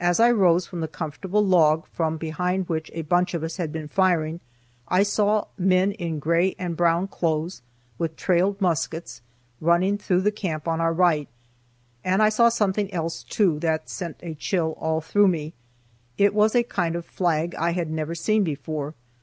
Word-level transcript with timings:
As 0.00 0.18
I 0.18 0.30
rose 0.30 0.66
from 0.66 0.80
the 0.80 0.88
comfortable 0.88 1.44
log 1.44 1.84
from 1.92 2.16
behind 2.16 2.70
which 2.70 2.90
a 2.94 3.02
bunch 3.02 3.34
of 3.34 3.44
us 3.44 3.58
had 3.58 3.70
been 3.70 3.86
firing, 3.86 4.40
I 4.88 5.02
saw 5.02 5.48
men 5.58 5.92
in 5.92 6.18
gray 6.20 6.54
and 6.58 6.74
brown 6.74 7.06
clothes, 7.08 7.60
with 7.98 8.16
trailed 8.16 8.58
muskets, 8.62 9.20
running 9.60 9.98
through 9.98 10.22
the 10.22 10.32
camp 10.32 10.66
on 10.66 10.80
our 10.80 10.94
right, 10.94 11.28
and 12.02 12.22
I 12.22 12.30
saw 12.30 12.48
something 12.48 12.90
else, 12.94 13.22
too, 13.22 13.58
that 13.58 13.90
sent 13.90 14.16
a 14.22 14.32
chill 14.32 14.72
all 14.80 15.02
through 15.02 15.28
me. 15.28 15.52
It 16.16 16.32
was 16.32 16.54
a 16.54 16.62
kind 16.62 16.96
of 16.96 17.04
flag 17.04 17.54
I 17.56 17.72
had 17.72 17.90
never 17.90 18.14
seen 18.14 18.44
before. 18.44 18.94